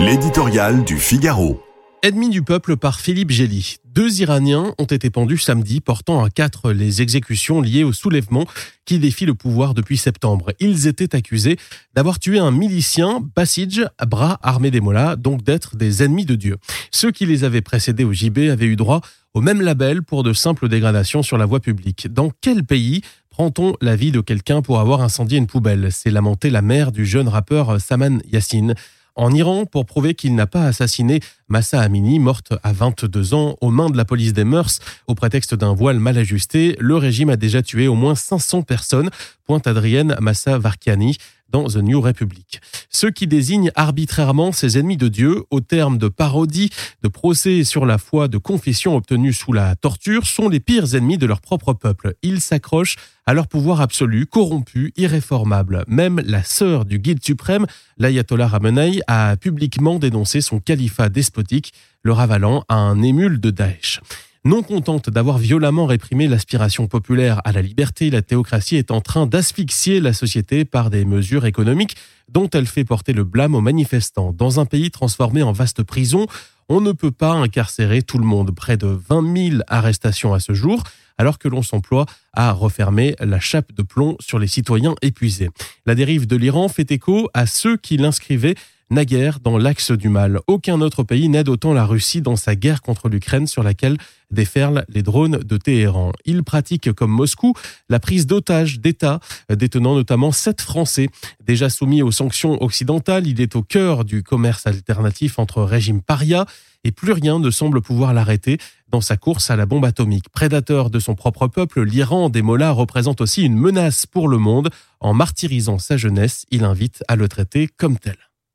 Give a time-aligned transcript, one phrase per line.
[0.00, 1.60] L'éditorial du Figaro.
[2.02, 3.76] Ennemi du peuple par Philippe Gély.
[3.84, 8.46] Deux Iraniens ont été pendus samedi, portant à quatre les exécutions liées au soulèvement
[8.86, 10.52] qui défie le pouvoir depuis septembre.
[10.58, 11.58] Ils étaient accusés
[11.94, 16.56] d'avoir tué un milicien, Basij, bras armé des mollahs, donc d'être des ennemis de Dieu.
[16.90, 19.02] Ceux qui les avaient précédés au JB avaient eu droit
[19.34, 22.08] au même label pour de simples dégradations sur la voie publique.
[22.10, 25.90] Dans quel pays prend-on la vie de quelqu'un pour avoir incendié une poubelle?
[25.92, 28.74] C'est lamenté la mère du jeune rappeur Saman Yassine
[29.20, 33.70] en Iran pour prouver qu'il n'a pas assassiné Massa Amini, morte à 22 ans aux
[33.70, 36.74] mains de la police des mœurs au prétexte d'un voile mal ajusté.
[36.80, 39.10] Le régime a déjà tué au moins 500 personnes,
[39.46, 41.18] pointe Adrienne Massa Varkiani
[41.50, 42.60] dans The New Republic.
[42.90, 46.70] Ceux qui désignent arbitrairement ces ennemis de Dieu au terme de parodies,
[47.02, 51.18] de procès sur la foi, de confessions obtenues sous la torture sont les pires ennemis
[51.18, 52.14] de leur propre peuple.
[52.22, 55.84] Ils s'accrochent à leur pouvoir absolu, corrompu, irréformable.
[55.86, 57.66] Même la sœur du guide suprême,
[57.98, 64.00] l'ayatollah Ramenei, a publiquement dénoncé son califat despotique, le ravalant à un émule de Daesh.
[64.42, 69.26] Non contente d'avoir violemment réprimé l'aspiration populaire à la liberté, la théocratie est en train
[69.26, 71.94] d'asphyxier la société par des mesures économiques
[72.30, 74.32] dont elle fait porter le blâme aux manifestants.
[74.32, 76.26] Dans un pays transformé en vaste prison,
[76.70, 78.54] on ne peut pas incarcérer tout le monde.
[78.54, 80.84] Près de 20 000 arrestations à ce jour,
[81.18, 85.50] alors que l'on s'emploie à refermer la chape de plomb sur les citoyens épuisés.
[85.84, 88.54] La dérive de l'Iran fait écho à ceux qui l'inscrivaient
[88.90, 90.40] naguère dans l'axe du mal.
[90.46, 93.96] Aucun autre pays n'aide autant la Russie dans sa guerre contre l'Ukraine sur laquelle
[94.30, 96.12] déferlent les drones de Téhéran.
[96.24, 97.54] Il pratique comme Moscou
[97.88, 101.08] la prise d'otages d'États, détenant notamment sept Français.
[101.44, 106.46] Déjà soumis aux sanctions occidentales, il est au cœur du commerce alternatif entre régimes paria
[106.84, 110.30] et plus rien ne semble pouvoir l'arrêter dans sa course à la bombe atomique.
[110.30, 114.70] Prédateur de son propre peuple, l'Iran des Mollahs représente aussi une menace pour le monde.
[115.00, 118.16] En martyrisant sa jeunesse, il invite à le traiter comme tel.